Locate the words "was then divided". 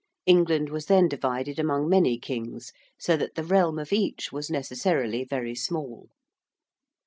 0.69-1.59